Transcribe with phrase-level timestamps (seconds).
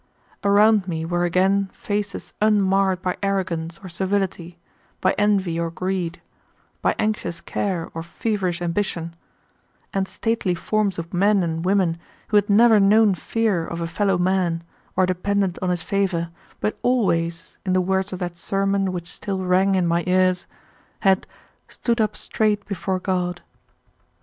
[0.43, 4.57] Around me were again faces unmarred by arrogance or servility,
[4.99, 6.19] by envy or greed,
[6.81, 9.15] by anxious care or feverish ambition,
[9.93, 14.17] and stately forms of men and women who had never known fear of a fellow
[14.17, 14.63] man
[14.95, 16.31] or depended on his favor,
[16.61, 20.47] but always, in the words of that sermon which still rang in my ears,
[21.01, 21.27] had
[21.67, 23.43] "stood up straight before God."